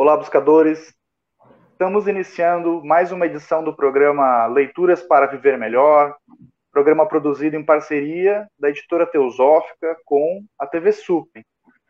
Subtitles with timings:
[0.00, 0.94] Olá, buscadores.
[1.72, 6.16] Estamos iniciando mais uma edição do programa Leituras para Viver Melhor,
[6.72, 11.44] programa produzido em parceria da editora Teosófica com a TV Suprem.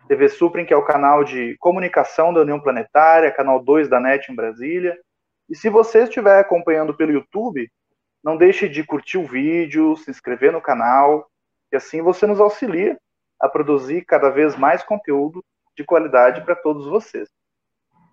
[0.09, 4.33] TV Suprem, que é o canal de comunicação da União Planetária, canal 2 da NET
[4.33, 4.99] em Brasília.
[5.49, 7.71] E se você estiver acompanhando pelo YouTube,
[8.25, 11.31] não deixe de curtir o vídeo, se inscrever no canal,
[11.73, 12.99] e assim você nos auxilia
[13.39, 15.45] a produzir cada vez mais conteúdo
[15.77, 17.31] de qualidade para todos vocês.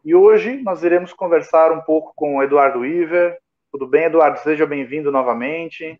[0.07, 3.37] E hoje nós iremos conversar um pouco com o Eduardo Iver.
[3.69, 4.39] Tudo bem, Eduardo?
[4.39, 5.99] Seja bem-vindo novamente.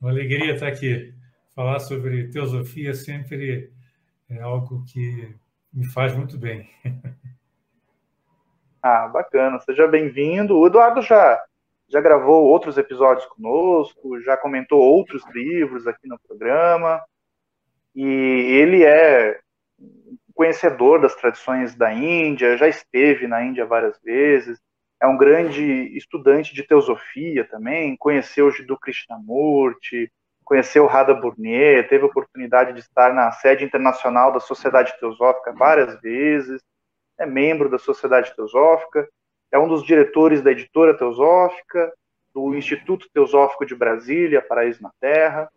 [0.00, 1.12] Uma alegria estar aqui.
[1.52, 3.72] Falar sobre teosofia sempre
[4.30, 5.34] é algo que
[5.72, 6.70] me faz muito bem.
[8.80, 9.58] Ah, bacana.
[9.58, 10.56] Seja bem-vindo.
[10.56, 11.44] O Eduardo já,
[11.88, 17.02] já gravou outros episódios conosco, já comentou outros livros aqui no programa.
[17.96, 19.40] E ele é
[20.38, 24.56] conhecedor das tradições da Índia, já esteve na Índia várias vezes,
[25.02, 25.64] é um grande
[25.96, 30.08] estudante de teosofia também, conheceu Jiddu Krishnamurti,
[30.44, 36.00] conheceu Radha Burnier, teve a oportunidade de estar na sede internacional da Sociedade Teosófica várias
[36.00, 36.62] vezes,
[37.18, 39.08] é membro da Sociedade Teosófica,
[39.50, 41.92] é um dos diretores da editora Teosófica,
[42.32, 45.50] do Instituto Teosófico de Brasília, Paraíso na Terra,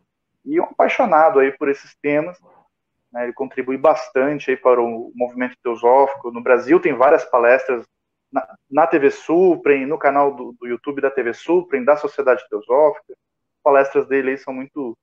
[0.44, 2.40] e um apaixonado aí por esses temas,
[3.12, 6.32] né, ele contribui bastante aí para o movimento teosófico.
[6.32, 7.86] No Brasil tem várias palestras
[8.32, 13.14] na, na TV Suprem, no canal do, do, YouTube da TV Suprem, da Sociedade Teosófica.
[13.14, 14.98] As palestras dele aí são muito,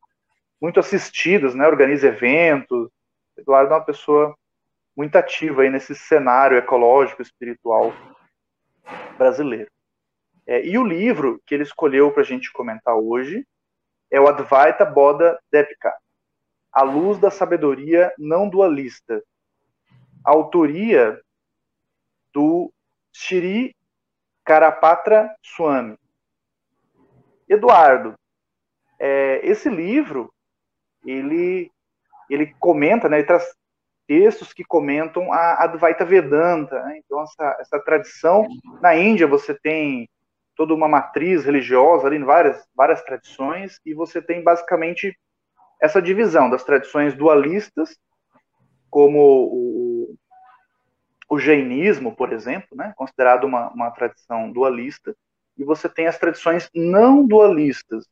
[0.61, 2.89] muito assistidas, né, organiza eventos.
[3.37, 4.35] Eduardo é uma pessoa
[4.97, 7.93] muito ativa aí nesse cenário ecológico, espiritual
[9.17, 9.71] brasileiro.
[10.47, 13.47] É, e o livro que ele escolheu para a gente comentar hoje
[14.11, 15.93] é o Advaita Bodha Depika,
[16.79, 19.21] a Luz da Sabedoria Não Dualista.
[20.25, 21.21] Autoria
[22.33, 22.73] do
[23.13, 23.75] Shri
[24.45, 25.99] Karapatra Swami.
[27.49, 28.15] Eduardo,
[28.97, 30.33] é, esse livro,
[31.05, 31.69] ele,
[32.31, 33.53] ele comenta, né, ele traz
[34.07, 36.81] textos que comentam a Advaita Vedanta.
[36.85, 37.01] Né?
[37.05, 38.47] Então, essa, essa tradição.
[38.81, 40.09] Na Índia, você tem
[40.55, 45.13] toda uma matriz religiosa ali, várias, várias tradições, e você tem basicamente
[45.81, 47.97] essa divisão das tradições dualistas,
[48.91, 50.15] como o,
[51.29, 55.15] o jainismo, por exemplo, né, considerado uma, uma tradição dualista,
[55.57, 58.07] e você tem as tradições não dualistas,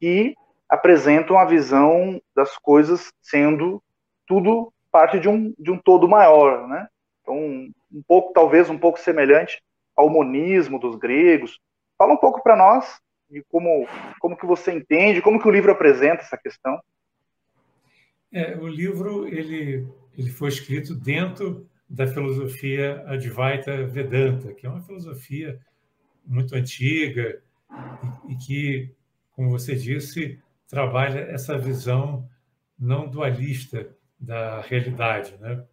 [0.00, 0.34] que
[0.68, 3.82] apresentam a visão das coisas sendo
[4.26, 6.88] tudo parte de um, de um todo maior, né?
[7.22, 9.62] Então, um pouco, talvez um pouco semelhante
[9.96, 11.58] ao monismo dos gregos.
[11.96, 13.00] Fala um pouco para nós
[13.38, 13.86] e como,
[14.20, 16.80] como que você entende, como que o livro apresenta essa questão?
[18.32, 19.86] É, o livro ele,
[20.16, 25.60] ele foi escrito dentro da filosofia Advaita Vedanta, que é uma filosofia
[26.26, 27.40] muito antiga
[28.28, 28.94] e, e que,
[29.32, 32.28] como você disse, trabalha essa visão
[32.78, 35.64] não dualista da realidade, né?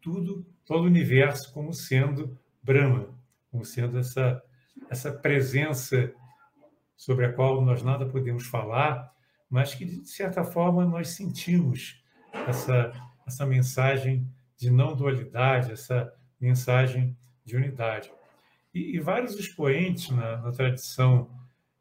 [0.00, 3.08] Tudo, todo o universo como sendo Brahma,
[3.50, 4.42] como sendo essa
[4.88, 6.12] essa presença
[7.00, 9.10] sobre a qual nós nada podemos falar,
[9.48, 12.04] mas que, de certa forma, nós sentimos
[12.46, 12.92] essa,
[13.26, 18.12] essa mensagem de não dualidade, essa mensagem de unidade.
[18.74, 21.30] E, e vários expoentes na, na tradição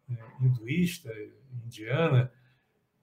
[0.09, 1.11] é, hinduísta,
[1.65, 2.31] indiana,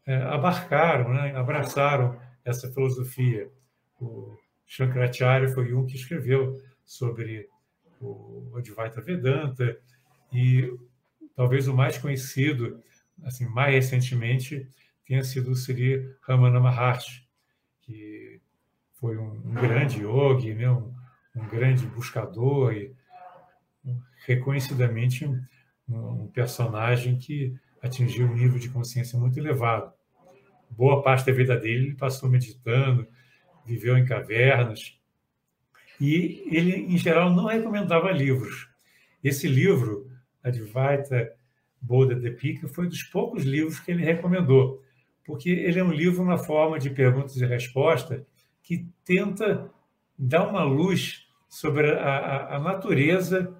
[0.07, 3.53] é, abarcaram, né, abraçaram essa filosofia.
[4.01, 7.47] O Shankaracharya foi um que escreveu sobre
[8.01, 9.79] o Advaita Vedanta
[10.33, 10.75] e
[11.37, 12.83] Talvez o mais conhecido,
[13.23, 14.67] assim, mais recentemente,
[15.07, 17.29] tenha sido o Sri Ramana Maharshi,
[17.83, 18.41] que
[18.95, 20.71] foi um, um grande yogi, né?
[20.71, 20.95] um,
[21.37, 22.97] um, grande buscador e
[24.27, 25.45] reconhecidamente um,
[25.89, 29.93] um personagem que atingiu um nível de consciência muito elevado.
[30.71, 33.07] Boa parte da vida dele ele passou meditando,
[33.65, 34.99] viveu em cavernas,
[36.01, 38.69] e ele, em geral, não recomendava livros.
[39.23, 40.11] Esse livro
[40.49, 41.33] Advaita
[41.81, 44.83] Bodha Depika foi dos poucos livros que ele recomendou,
[45.25, 48.23] porque ele é um livro na forma de perguntas e respostas
[48.63, 49.71] que tenta
[50.19, 53.55] dar uma luz sobre a, a, a natureza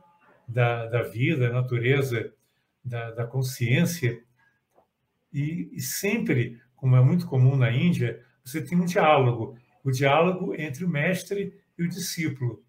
[0.49, 2.33] da, da, vida, a natureza
[2.85, 4.21] da, da consciência.
[5.33, 9.57] E, e, sempre, como é muito comum na Índia, você tem um diálogo
[9.87, 12.61] o diálogo entre o mestre e o discípulo.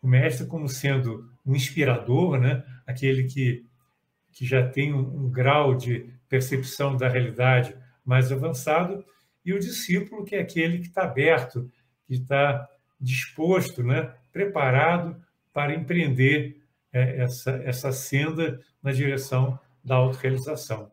[0.00, 2.64] O mestre como sendo um inspirador, né?
[2.90, 3.64] Aquele que,
[4.32, 9.04] que já tem um, um grau de percepção da realidade mais avançado,
[9.44, 11.70] e o discípulo, que é aquele que está aberto,
[12.06, 12.68] que está
[13.00, 15.20] disposto né, preparado
[15.52, 20.90] para empreender é, essa, essa senda na direção da autorrealização.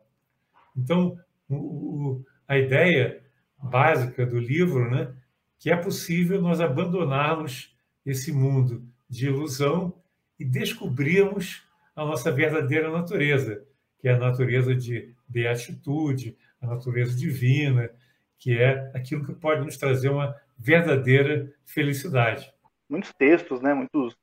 [0.76, 1.18] Então,
[1.48, 3.22] o, o, a ideia
[3.62, 5.12] básica do livro, né,
[5.58, 9.92] que é possível nós abandonarmos esse mundo de ilusão
[10.38, 11.67] e descobrirmos
[11.98, 13.66] a nossa verdadeira natureza,
[13.98, 17.90] que é a natureza de beatitude, a natureza divina,
[18.38, 22.52] que é aquilo que pode nos trazer uma verdadeira felicidade.
[22.88, 24.16] Muitos textos, né, muitos,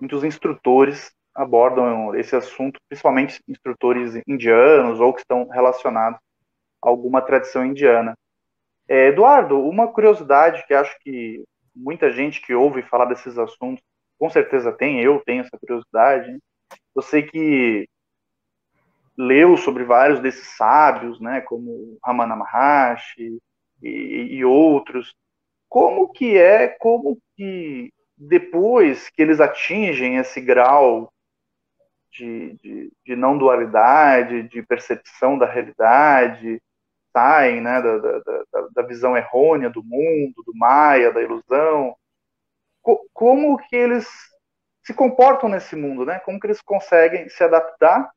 [0.00, 6.18] muitos instrutores abordam esse assunto, principalmente instrutores indianos ou que estão relacionados
[6.82, 8.14] a alguma tradição indiana.
[8.88, 11.44] É, Eduardo, uma curiosidade que acho que
[11.74, 13.82] muita gente que ouve falar desses assuntos
[14.18, 16.38] com certeza tem, eu tenho essa curiosidade.
[17.02, 17.88] Sei que
[19.16, 23.38] leu sobre vários desses sábios, né, como Ramana Maharshi
[23.82, 23.88] e,
[24.36, 25.14] e outros.
[25.68, 31.12] Como que é, como que depois que eles atingem esse grau
[32.12, 36.62] de, de, de, não dualidade, de percepção da realidade,
[37.12, 41.96] saem né, da, da, da, da visão errônea do mundo, do Maia, da ilusão,
[42.82, 44.06] co como que eles
[44.84, 46.18] se comportam nesse mundo, né?
[46.20, 48.10] Como que eles conseguem se adaptar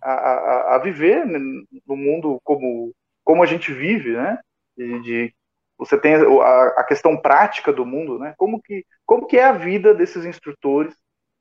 [0.00, 2.92] a, a, a viver no mundo como,
[3.22, 4.38] como a gente vive, né?
[4.76, 5.34] De, de
[5.76, 8.34] você tem a, a, questão prática do mundo, né?
[8.38, 10.94] Como que, como que é a vida desses instrutores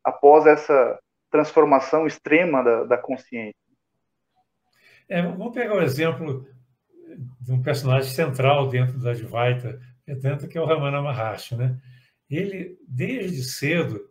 [0.03, 1.00] após essa
[1.30, 3.56] transformação extrema da, da consciência?
[5.07, 6.45] É, vamos pegar o exemplo
[7.39, 9.80] de um personagem central dentro da Advaita
[10.50, 11.77] que é o Ramana Maharshi, né?
[12.30, 14.11] Ele, desde cedo,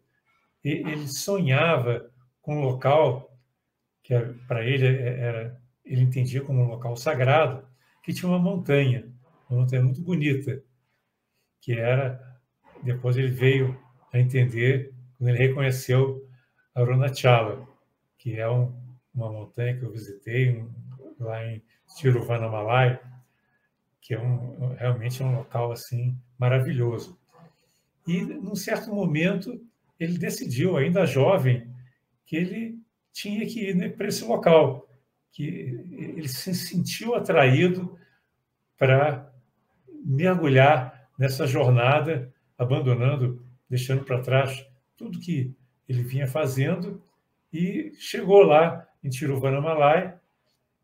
[0.62, 2.11] ele sonhava
[2.43, 3.37] com um local
[4.03, 4.15] que
[4.47, 7.67] para ele é, era ele entendia como um local sagrado
[8.03, 9.11] que tinha uma montanha
[9.49, 10.62] uma montanha muito bonita
[11.61, 12.39] que era
[12.83, 13.79] depois ele veio
[14.12, 16.27] a entender quando ele reconheceu
[16.75, 17.67] Arunachala
[18.19, 18.75] que é um,
[19.15, 20.71] uma montanha que eu visitei um,
[21.19, 21.62] lá em
[21.97, 23.01] Tiruvannamalai
[24.01, 27.17] que é um, realmente é um local assim maravilhoso.
[28.07, 29.65] E num certo momento
[30.00, 31.70] ele decidiu, ainda jovem,
[32.25, 32.79] que ele
[33.12, 34.88] tinha que ir para esse local,
[35.31, 37.99] que ele se sentiu atraído
[38.79, 39.31] para
[40.02, 44.67] mergulhar nessa jornada, abandonando, deixando para trás
[44.97, 45.55] tudo que
[45.87, 47.02] ele vinha fazendo
[47.52, 50.19] e chegou lá em Tiruvannamalai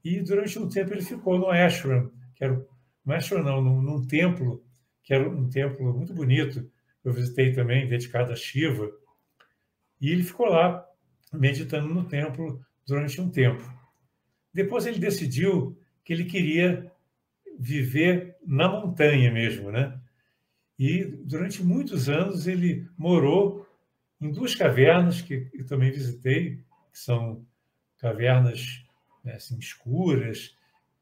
[0.04, 4.06] e durante um tempo ele ficou no ashram, que era um ashram não, num, num
[4.06, 4.62] templo,
[5.02, 6.70] que era um templo muito bonito,
[7.04, 8.90] eu visitei também, dedicado a Shiva,
[10.00, 10.87] e ele ficou lá
[11.32, 13.62] meditando no templo durante um tempo.
[14.52, 16.90] Depois ele decidiu que ele queria
[17.58, 19.98] viver na montanha mesmo, né?
[20.78, 23.66] E durante muitos anos ele morou
[24.20, 26.56] em duas cavernas que eu também visitei,
[26.92, 27.44] que são
[27.99, 28.84] cavernas
[29.25, 30.54] né, assim, escuras,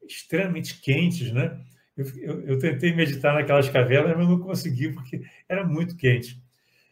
[0.07, 1.59] extremamente quentes, né?
[1.95, 6.41] Eu, eu, eu, tentei meditar naquelas cavernas, mas não consegui porque era muito quente.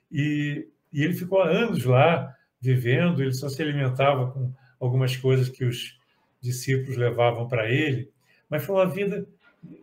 [0.09, 5.65] E e ele ficou anos lá vivendo, ele só se alimentava com algumas coisas que
[5.65, 5.97] os
[6.39, 8.11] discípulos levavam para ele,
[8.49, 9.27] mas foi uma vida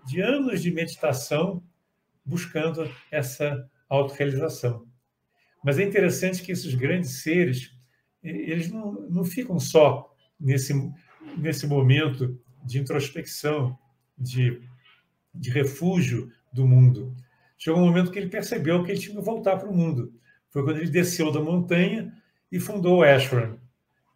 [0.07, 1.62] de anos de meditação
[2.25, 4.87] buscando essa autorrealização.
[5.64, 7.75] Mas é interessante que esses grandes seres,
[8.23, 10.73] eles não, não ficam só nesse,
[11.37, 13.79] nesse momento de introspecção,
[14.17, 14.61] de,
[15.35, 17.14] de refúgio do mundo.
[17.59, 20.12] Chegou um momento que ele percebeu que ele tinha que voltar para o mundo.
[20.50, 22.12] Foi quando ele desceu da montanha
[22.50, 23.59] e fundou o Ashram.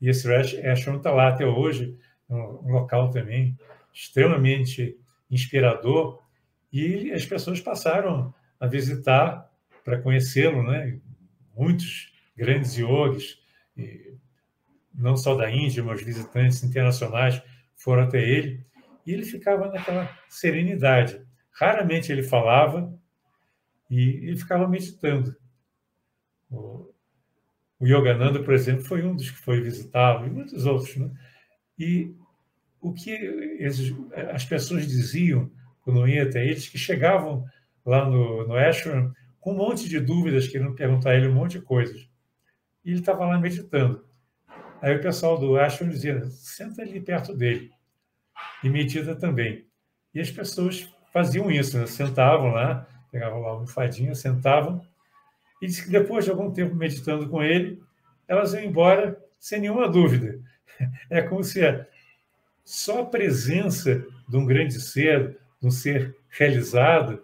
[0.01, 1.97] E esse Ashram está lá até hoje,
[2.29, 3.57] um local também
[3.93, 4.99] extremamente
[5.31, 6.21] inspirador.
[6.73, 9.49] E as pessoas passaram a visitar
[9.85, 10.99] para conhecê-lo, né?
[11.57, 13.39] Muitos grandes yogis,
[14.93, 17.41] não só da Índia, mas visitantes internacionais
[17.77, 18.65] foram até ele.
[19.07, 21.25] E ele ficava naquela serenidade.
[21.53, 22.93] Raramente ele falava
[23.89, 25.37] e ele ficava meditando.
[27.79, 30.97] O, Yogananda, por exemplo, foi um dos que foi visitá-lo, e muitos outros.
[30.97, 31.11] Né?
[31.79, 32.15] E
[32.81, 33.95] o que eles,
[34.33, 35.51] as pessoas diziam
[35.83, 37.45] quando ia até eles, que chegavam
[37.85, 41.59] lá no, no ashram com um monte de dúvidas, querendo perguntar a ele um monte
[41.59, 42.09] de coisas.
[42.85, 44.05] E ele estava lá meditando.
[44.81, 47.71] Aí o pessoal do ashram dizia, senta ali perto dele
[48.63, 49.67] e medita também.
[50.15, 51.87] E as pessoas faziam isso, né?
[51.87, 54.81] sentavam lá, pegavam lá uma almofadinha, sentavam
[55.65, 57.83] e disse que depois de algum tempo meditando com ele,
[58.29, 60.39] elas iam embora sem nenhuma dúvida.
[61.09, 61.61] É como se
[62.63, 67.23] só a presença de um grande ser, de um ser realizado,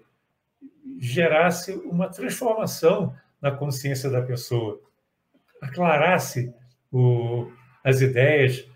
[0.99, 4.81] gerasse uma transformação na consciência da pessoa,
[5.61, 6.55] aclarasse
[6.91, 7.51] o,
[7.85, 8.67] as ideias,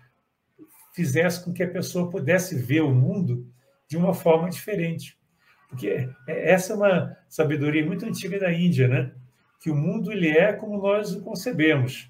[0.93, 3.51] fizesse com que a pessoa pudesse ver o mundo
[3.87, 5.17] de uma forma diferente.
[5.69, 9.11] Porque é, essa é uma sabedoria muito antiga da Índia, né?
[9.59, 12.09] Que o mundo ele é como nós o concebemos.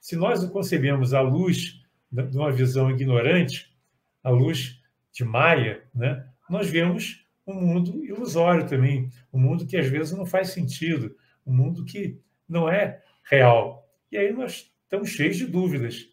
[0.00, 1.80] Se nós o concebemos à luz
[2.10, 3.72] de uma visão ignorante,
[4.22, 4.82] à luz
[5.12, 6.26] de Maia, né?
[6.48, 11.14] nós vemos um mundo ilusório também, um mundo que às vezes não faz sentido,
[11.46, 12.18] um mundo que
[12.48, 13.88] não é real.
[14.10, 16.08] E aí nós estamos cheios de dúvidas.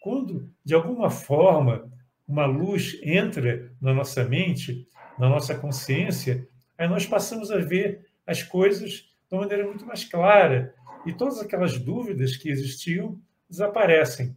[0.00, 1.90] Quando, de alguma forma,
[2.26, 4.86] uma luz entra na nossa mente,
[5.18, 6.46] na nossa consciência,
[6.78, 10.74] aí nós passamos a ver as coisas de uma maneira muito mais clara
[11.06, 13.16] e todas aquelas dúvidas que existiam
[13.48, 14.36] desaparecem.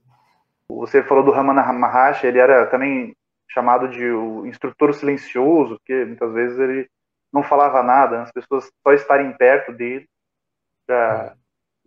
[0.70, 3.16] Você falou do Ramana Maharshi, ele era também
[3.50, 6.90] chamado de o instrutor silencioso, porque muitas vezes ele
[7.32, 10.08] não falava nada, as pessoas só estarem perto dele
[10.88, 11.36] já,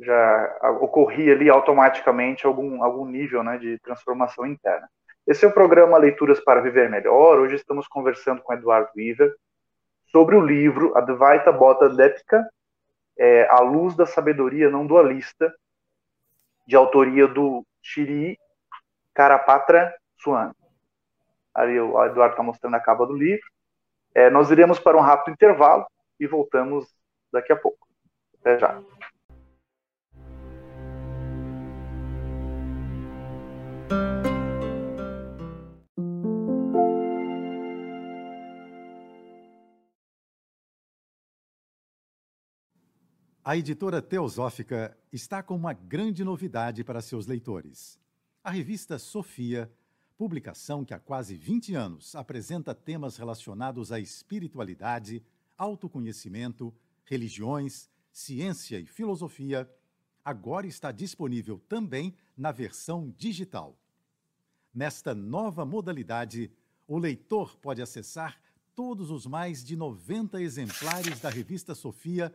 [0.01, 4.89] já ocorria ali automaticamente algum, algum nível né, de transformação interna.
[5.27, 7.39] Esse é o programa Leituras para Viver Melhor.
[7.39, 9.35] Hoje estamos conversando com Eduardo Weaver
[10.07, 12.49] sobre o livro Advaita Bota Depika,
[13.19, 15.55] é, A Luz da Sabedoria Não Dualista,
[16.67, 18.39] de autoria do Shiri
[19.15, 20.55] Karapatra Swami
[21.57, 23.47] ali o Eduardo está mostrando a capa do livro.
[24.15, 25.87] É, nós iremos para um rápido intervalo
[26.21, 26.87] e voltamos
[27.33, 27.89] daqui a pouco.
[28.41, 28.79] Até já.
[43.49, 47.97] A editora Teosófica está com uma grande novidade para seus leitores.
[48.43, 49.71] A revista Sofia
[50.19, 55.23] publicação que há quase 20 anos apresenta temas relacionados à espiritualidade,
[55.57, 56.75] autoconhecimento,
[57.05, 59.71] religiões, ciência e filosofia,
[60.25, 63.79] agora está disponível também na versão digital.
[64.75, 66.51] Nesta nova modalidade,
[66.85, 68.41] o leitor pode acessar
[68.75, 72.35] todos os mais de 90 exemplares da revista Sofia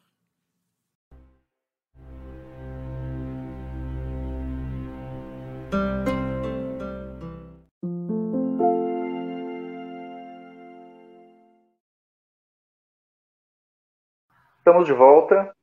[14.61, 15.55] Estamos de volta.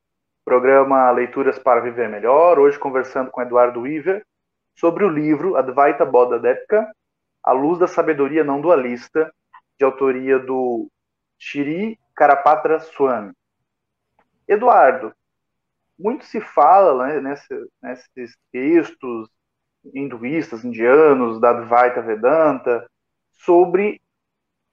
[0.43, 2.59] Programa Leituras para Viver Melhor.
[2.59, 4.25] Hoje conversando com Eduardo Weaver
[4.75, 6.85] sobre o livro Advaita Bodha Depka,
[7.41, 9.33] A Luz da Sabedoria Não Dualista,
[9.77, 10.89] de autoria do
[11.37, 13.31] Shri Karapatra Swami.
[14.45, 15.13] Eduardo,
[15.97, 19.29] muito se fala né, nesse, nesses textos
[19.93, 22.85] hinduístas, indianos, da Advaita Vedanta,
[23.31, 24.01] sobre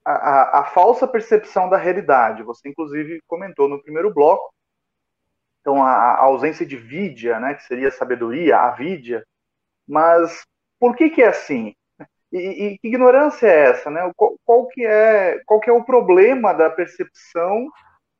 [0.05, 2.43] a, a, falsa percepção da realidade.
[2.43, 4.53] Você, inclusive, comentou no primeiro bloco.
[5.61, 9.23] Então, a, a ausência de vidya, né, que seria sabedoria, a vidya.
[9.87, 10.45] Mas
[10.79, 11.73] por que, que é assim?
[12.31, 13.89] E, e, que ignorância é essa?
[13.89, 14.11] Né?
[14.15, 17.69] Qual, qual, que é, qual que é o problema da percepção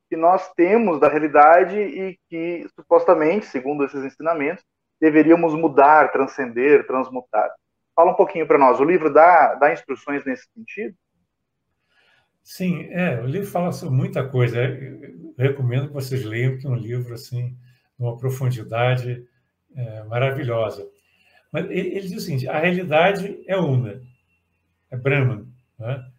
[0.09, 4.63] que nós temos da realidade e que, supostamente, segundo esses ensinamentos,
[4.99, 7.49] deveríamos mudar, transcender, transmutar?
[7.95, 8.79] Fala um pouquinho para nós.
[8.79, 10.95] O livro dá, dá instruções nesse sentido?
[12.43, 14.57] Sim, é, o livro fala sobre muita coisa.
[14.61, 17.57] Eu recomendo que vocês leiam, porque é um livro assim,
[17.99, 19.27] uma profundidade
[19.75, 20.87] é, maravilhosa.
[21.51, 24.01] Mas ele, ele, diz o seguinte: a realidade é una,
[24.89, 25.47] é Brahman.
[25.77, 26.11] Né?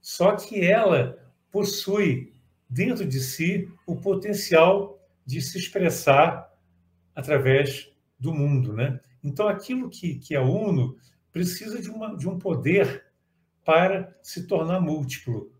[0.00, 1.18] Só que ela
[1.50, 2.34] possui
[2.68, 6.50] dentro de si o potencial de se expressar
[7.14, 8.72] através do mundo.
[8.72, 9.00] Né?
[9.22, 10.96] Então, aquilo que, que é uno
[11.32, 13.06] precisa de, uma, de um poder
[13.64, 15.52] para se tornar múltiplo.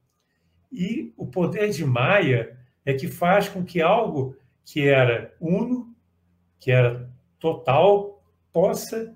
[0.73, 5.95] E o poder de Maia é que faz com que algo que era uno,
[6.59, 8.23] que era total,
[8.53, 9.15] possa,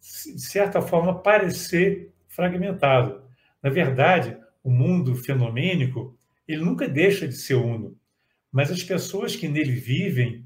[0.00, 3.22] de certa forma, parecer fragmentado.
[3.62, 7.96] Na verdade, o mundo fenomênico ele nunca deixa de ser uno,
[8.52, 10.44] mas as pessoas que nele vivem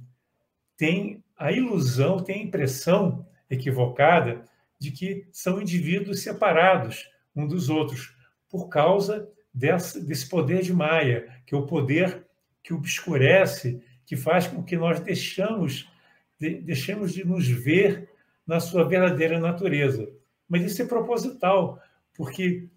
[0.76, 4.42] têm a ilusão, têm a impressão equivocada
[4.78, 8.14] de que são indivíduos separados um dos outros
[8.48, 12.26] por causa desse, desse poder de Maia, que é o poder
[12.62, 15.88] que obscurece, que faz com que nós deixamos
[16.40, 18.08] deixemos de nos ver
[18.46, 20.08] na sua verdadeira natureza.
[20.48, 21.82] Mas isso é proposital,
[22.14, 22.68] porque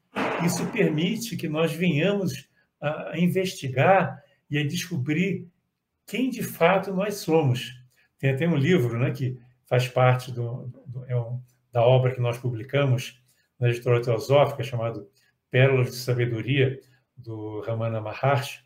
[0.43, 2.49] isso permite que nós venhamos
[2.81, 5.47] a investigar e a descobrir
[6.07, 7.80] quem de fato nós somos.
[8.21, 11.41] Tem até um livro né, que faz parte do, do é um,
[11.73, 13.19] da obra que nós publicamos
[13.59, 15.09] na editora teosófica, chamado
[15.49, 16.79] Pérolas de Sabedoria,
[17.17, 18.63] do Ramana Maharshi.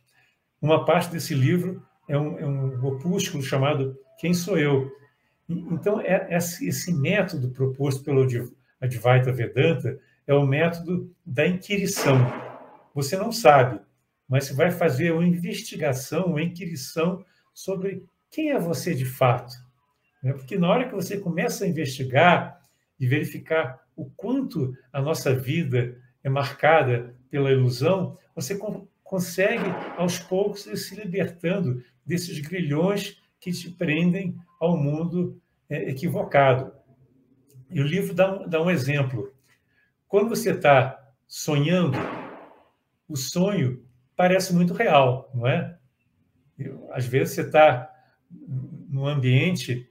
[0.61, 4.91] Uma parte desse livro é um, é um opúsculo chamado Quem Sou Eu?
[5.47, 8.27] Então, é, esse método proposto pelo
[8.81, 9.97] Advaita Vedanta
[10.27, 12.17] é o método da inquirição.
[12.93, 13.79] Você não sabe,
[14.27, 18.03] mas você vai fazer uma investigação, uma inquirição sobre
[18.35, 19.53] quem é você de fato.
[20.21, 20.33] Né?
[20.33, 22.61] Porque na hora que você começa a investigar
[22.99, 28.59] e verificar o quanto a nossa vida é marcada pela ilusão, você
[29.01, 29.63] consegue,
[29.97, 36.73] aos poucos, ir se libertando desses grilhões que te prendem ao mundo é, equivocado.
[37.69, 39.33] E o livro dá um, dá um exemplo.
[40.09, 41.97] Quando você está sonhando,
[43.07, 43.81] o sonho
[44.13, 45.77] parece muito real, não é?
[46.91, 47.94] Às vezes você está
[48.31, 49.89] num ambiente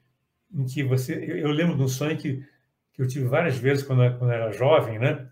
[0.53, 1.15] em que você.
[1.15, 2.45] Eu lembro de um sonho que,
[2.93, 5.29] que eu tive várias vezes quando, quando era jovem, né?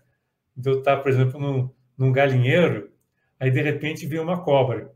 [0.55, 2.91] De eu estar, por exemplo, num, num galinheiro,
[3.39, 4.93] aí de repente veio uma cobra.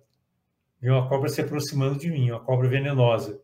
[0.80, 3.42] Veio uma cobra se aproximando de mim, uma cobra venenosa.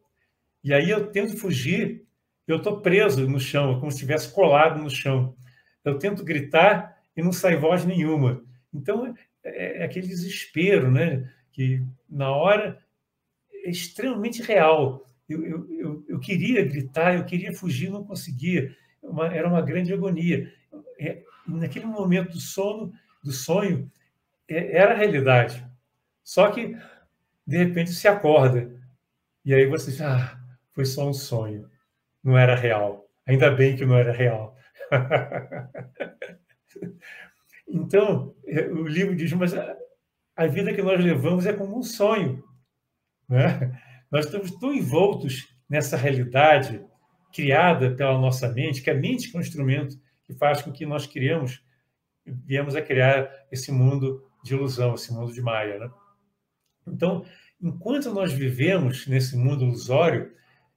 [0.63, 2.05] E aí eu tento fugir,
[2.47, 5.35] eu estou preso no chão, como se estivesse colado no chão.
[5.83, 8.43] Eu tento gritar e não sai voz nenhuma.
[8.73, 11.29] Então, é, é aquele desespero, né?
[11.51, 12.82] Que na hora é
[13.69, 15.05] extremamente real.
[15.27, 18.75] Eu, eu, eu, eu queria gritar, eu queria fugir, não conseguia.
[19.01, 20.51] Uma, era uma grande agonia.
[20.99, 23.91] É, naquele momento do sono, do sonho,
[24.47, 25.65] é, era a realidade.
[26.23, 26.77] Só que,
[27.45, 28.71] de repente, se acorda.
[29.45, 30.39] E aí você diz, ah,
[30.73, 31.69] foi só um sonho,
[32.23, 33.09] não era real.
[33.25, 34.57] Ainda bem que não era real.
[37.67, 39.53] então, é, o livro diz, mas
[40.35, 42.43] a vida que nós levamos é como um sonho.
[43.27, 43.79] Né?
[44.11, 46.83] Nós estamos tão envoltos nessa realidade
[47.33, 51.07] criada pela nossa mente, que a mente é um instrumento que faz com que nós
[51.07, 51.63] criamos,
[52.25, 55.79] viemos a criar esse mundo de ilusão, esse mundo de Maia.
[55.79, 55.91] Né?
[56.87, 57.25] Então,
[57.61, 60.31] enquanto nós vivemos nesse mundo ilusório,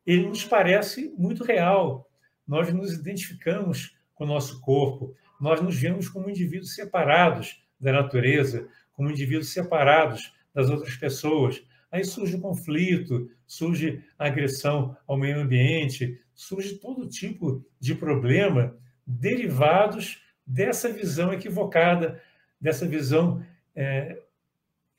[0.06, 2.08] ele nos parece muito real.
[2.46, 8.68] Nós nos identificamos com o nosso corpo, nós nos vemos como indivíduos separados da natureza,
[8.94, 11.62] como indivíduos separados das outras pessoas.
[11.90, 18.76] Aí surge o conflito, surge a agressão ao meio ambiente, surge todo tipo de problema
[19.06, 22.20] derivados dessa visão equivocada,
[22.60, 23.42] dessa visão
[23.74, 24.20] é,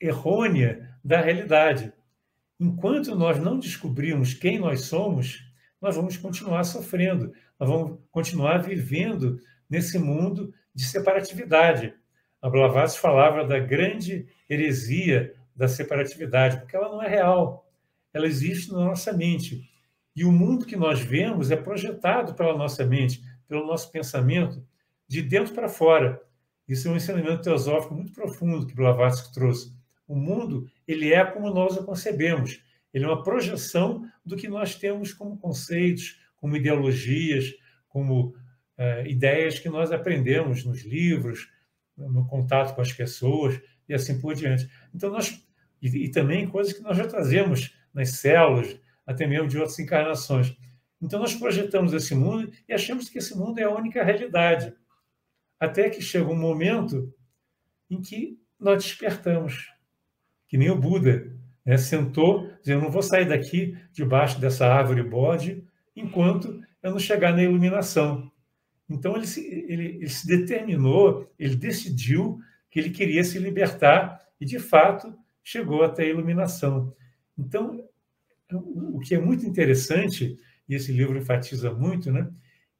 [0.00, 1.92] errônea da realidade.
[2.58, 5.44] Enquanto nós não descobrirmos quem nós somos,
[5.80, 9.38] nós vamos continuar sofrendo, nós vamos continuar vivendo
[9.70, 11.94] nesse mundo de separatividade.
[12.40, 17.68] A Blavatsky falava da grande heresia da separatividade, porque ela não é real,
[18.14, 19.68] ela existe na nossa mente.
[20.14, 24.64] E o mundo que nós vemos é projetado pela nossa mente, pelo nosso pensamento,
[25.08, 26.22] de dentro para fora.
[26.68, 29.76] Isso é um ensinamento teosófico muito profundo que Blavatsky trouxe.
[30.06, 32.62] O mundo, ele é como nós o concebemos.
[32.94, 37.52] Ele é uma projeção do que nós temos como conceitos, como ideologias,
[37.88, 38.28] como
[38.78, 41.50] uh, ideias que nós aprendemos nos livros,
[41.96, 44.70] no contato com as pessoas e assim por diante.
[44.94, 45.47] Então, nós.
[45.80, 50.56] E, e também coisas que nós já trazemos nas células, até mesmo de outras encarnações.
[51.00, 54.74] Então, nós projetamos esse mundo e achamos que esse mundo é a única realidade.
[55.58, 57.12] Até que chega um momento
[57.90, 59.72] em que nós despertamos
[60.48, 61.30] que nem o Buda,
[61.64, 61.76] né?
[61.76, 65.64] sentou, dizendo: não vou sair daqui debaixo dessa árvore bode
[65.94, 68.30] enquanto eu não chegar na iluminação.
[68.88, 72.38] Então ele se, ele, ele se determinou, ele decidiu
[72.70, 75.14] que ele queria se libertar e, de fato,
[75.48, 76.94] chegou até a iluminação.
[77.38, 77.82] Então,
[78.52, 82.30] o que é muito interessante, e esse livro enfatiza muito, né,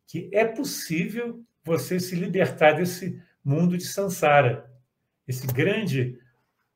[0.06, 4.70] que é possível você se libertar desse mundo de Sansara,
[5.26, 6.18] esse grande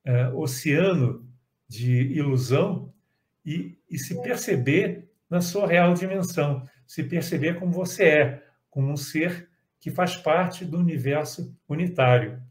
[0.02, 1.28] é, oceano
[1.68, 2.90] de ilusão
[3.44, 8.96] e, e se perceber na sua real dimensão, se perceber como você é, como um
[8.96, 12.42] ser que faz parte do universo unitário.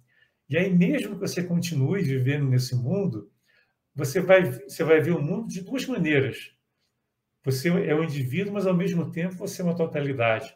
[0.47, 3.30] E aí, mesmo que você continue vivendo nesse mundo,
[4.05, 6.55] você vai, você vai ver o mundo de duas maneiras.
[7.43, 10.55] Você é um indivíduo, mas ao mesmo tempo você é uma totalidade.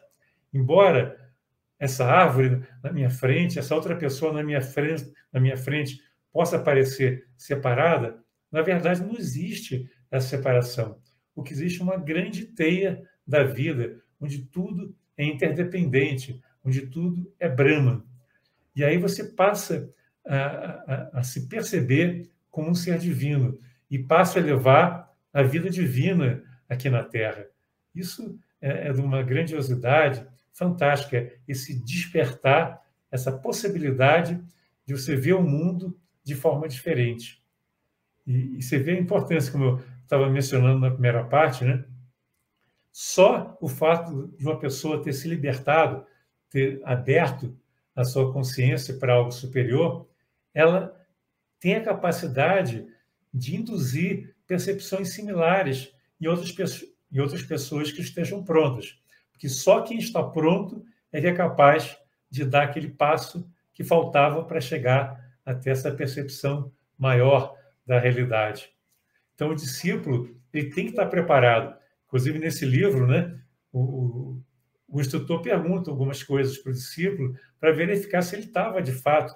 [0.52, 1.32] Embora
[1.78, 6.58] essa árvore na minha frente, essa outra pessoa na minha frente, na minha frente possa
[6.58, 11.00] parecer separada, na verdade não existe essa separação.
[11.32, 17.48] o que existe uma grande teia da vida, onde tudo é interdependente, onde tudo é
[17.48, 18.02] Brahman.
[18.74, 19.88] E aí você passa
[20.26, 23.58] a, a, a se perceber como um ser divino
[23.90, 27.44] e passa a levar a vida divina aqui na Terra.
[27.94, 34.42] Isso é, é de uma grandiosidade fantástica, esse despertar, essa possibilidade
[34.86, 37.44] de você ver o mundo de forma diferente.
[38.26, 41.84] E, e você vê a importância, como eu estava mencionando na primeira parte, né?
[42.90, 46.06] Só o fato de uma pessoa ter se libertado,
[46.48, 47.54] ter aberto
[47.94, 50.08] a sua consciência para algo superior,
[50.54, 50.96] ela
[51.66, 52.86] tem a capacidade
[53.34, 58.96] de induzir percepções similares em outras, em outras pessoas que estejam prontas.
[59.32, 61.98] Porque só quem está pronto é que é capaz
[62.30, 68.70] de dar aquele passo que faltava para chegar até essa percepção maior da realidade.
[69.34, 71.76] Então, o discípulo ele tem que estar preparado.
[72.06, 73.40] Inclusive, nesse livro, né,
[73.72, 74.40] o,
[74.86, 79.34] o instrutor pergunta algumas coisas para o discípulo para verificar se ele estava, de fato,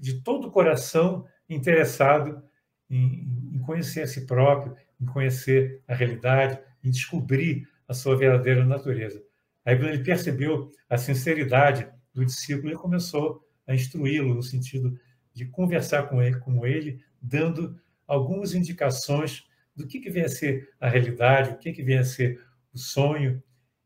[0.00, 2.42] de todo o coração interessado
[2.88, 8.64] em, em conhecer a si próprio, em conhecer a realidade, em descobrir a sua verdadeira
[8.64, 9.22] natureza.
[9.64, 14.98] Aí, quando ele percebeu a sinceridade do discípulo, ele começou a instruí-lo no sentido
[15.32, 19.44] de conversar com ele, com ele, dando algumas indicações
[19.76, 22.78] do que, que vem a ser a realidade, o que, que vem a ser o
[22.78, 23.42] sonho,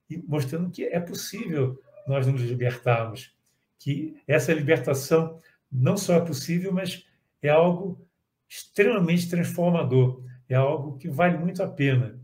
[0.09, 3.35] e mostrando que é possível nós nos libertarmos,
[3.79, 5.41] que essa libertação
[5.75, 7.05] não só é possível, mas
[7.43, 8.07] é algo
[8.49, 12.21] extremamente transformador, é algo que vale muito a pena.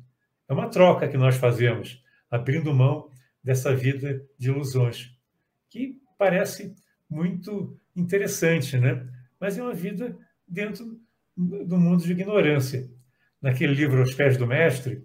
[0.48, 3.10] É uma troca que nós fazemos, abrindo mão
[3.42, 5.12] dessa vida de ilusões,
[5.68, 6.74] que parece
[7.08, 9.08] muito interessante, né?
[9.38, 11.00] Mas é uma vida dentro
[11.36, 12.88] do mundo de ignorância.
[13.40, 15.04] Naquele livro Aos Pés do Mestre,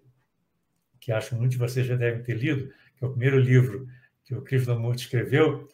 [0.99, 3.87] que acho muitos de vocês já devem ter lido, que é o primeiro livro
[4.23, 5.67] que o Krishnamurti escreveu,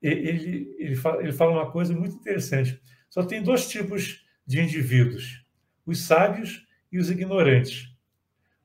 [0.00, 2.80] ele, ele, fala, ele fala uma coisa muito interessante.
[3.10, 5.44] Só tem dois tipos de indivíduos:
[5.84, 7.88] os sábios e os ignorantes.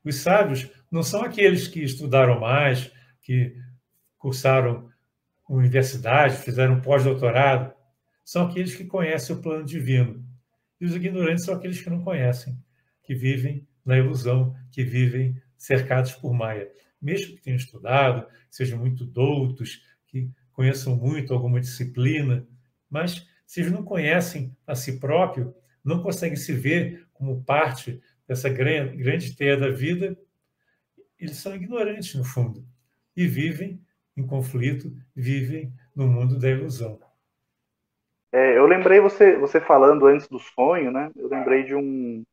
[0.04, 2.90] Os sábios não são aqueles que estudaram mais,
[3.22, 3.56] que
[4.18, 4.88] cursaram
[5.48, 7.74] universidade, fizeram pós-doutorado,
[8.24, 10.24] são aqueles que conhecem o plano divino.
[10.80, 12.58] E os ignorantes são aqueles que não conhecem,
[13.02, 16.68] que vivem na ilusão, que vivem cercados por Maia.
[17.00, 22.46] Mesmo que tenham estudado, sejam muito doutos, que conheçam muito alguma disciplina,
[22.88, 28.48] mas se eles não conhecem a si próprio, não conseguem se ver como parte dessa
[28.48, 30.16] grande, teia da vida,
[31.18, 32.64] eles são ignorantes, no fundo,
[33.16, 33.80] e vivem
[34.16, 36.98] em conflito, vivem no mundo da ilusão.
[38.32, 41.10] É, eu lembrei você, você falando antes do sonho, né?
[41.16, 42.24] Eu lembrei de um,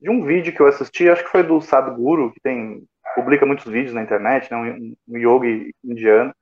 [0.00, 3.64] de um vídeo que eu assisti, acho que foi do Sadhguru, que tem publica muitos
[3.64, 4.56] vídeos na internet, né?
[4.56, 6.34] um, um yogi indiano,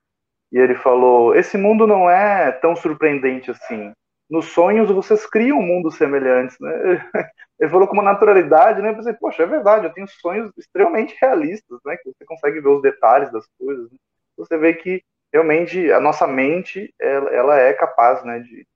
[0.54, 3.92] e ele falou: esse mundo não é tão surpreendente assim.
[4.30, 6.70] Nos sonhos vocês criam mundos semelhantes, né?
[7.60, 8.90] Ele falou com uma naturalidade, né?
[8.90, 11.96] Eu pensei, poxa, é verdade, eu tenho sonhos extremamente realistas, né?
[11.96, 13.90] Que você consegue ver os detalhes das coisas.
[13.90, 13.98] Né?
[14.36, 18.40] Você vê que realmente a nossa mente ela, ela é capaz, né?
[18.40, 18.66] De,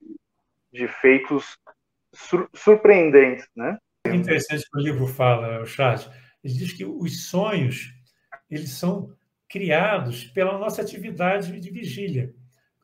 [0.72, 1.58] de feitos
[2.12, 3.78] sur surpreendentes, né?
[4.04, 6.10] É interessante que o livro fala, o Charles.
[6.44, 7.92] Ele diz que os sonhos
[8.50, 9.16] eles são
[9.48, 12.34] criados pela nossa atividade de vigília.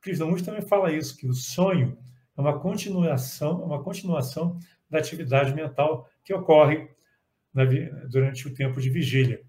[0.01, 1.97] Krishnamurti também fala isso, que o sonho
[2.37, 6.89] é uma continuação, uma continuação da atividade mental que ocorre
[7.53, 7.65] na,
[8.09, 9.43] durante o tempo de vigília.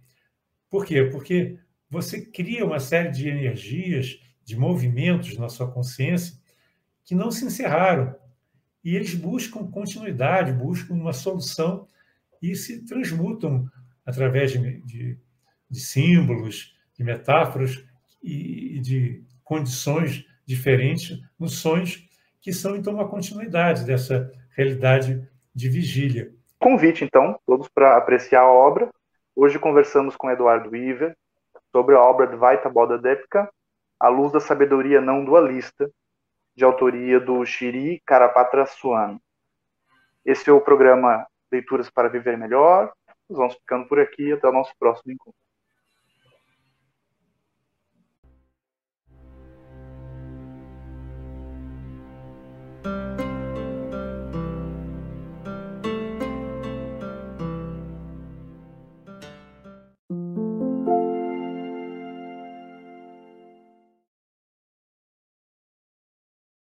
[0.70, 1.04] Por quê?
[1.04, 1.58] Porque
[1.90, 6.38] você cria uma série de energias, de movimentos na sua consciência
[7.04, 8.16] que não se encerraram.
[8.84, 11.88] E eles buscam continuidade, buscam uma solução
[12.42, 13.68] e se transmutam
[14.06, 15.20] através de, de,
[15.70, 17.84] de símbolos, de metáforas
[18.22, 22.08] e, de condições diferentes nos sonhos,
[22.42, 26.34] que são então uma continuidade dessa realidade de vigília.
[26.60, 28.90] Convite, então, todos para apreciar a obra.
[29.36, 31.16] Hoje conversamos com Eduardo Iver
[31.72, 33.50] sobre a obra de Vaita Bodha Depka,
[34.00, 35.92] A Luz da Sabedoria Não Dualista,
[36.56, 39.20] de autoria do Shiri Karapatra Swami.
[40.24, 42.94] Esse é o programa Leituras para Viver Melhor.
[43.30, 44.32] Nós vamos ficando por aqui.
[44.32, 45.45] Até o nosso próximo encontro.